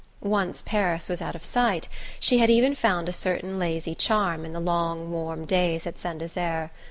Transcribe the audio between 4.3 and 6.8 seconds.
in the long warm days at Saint Desert.